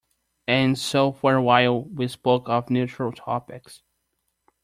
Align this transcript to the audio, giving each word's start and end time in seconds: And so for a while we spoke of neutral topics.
And 0.47 0.79
so 0.79 1.11
for 1.11 1.35
a 1.35 1.43
while 1.43 1.83
we 1.83 2.07
spoke 2.07 2.49
of 2.49 2.71
neutral 2.71 3.11
topics. 3.11 3.83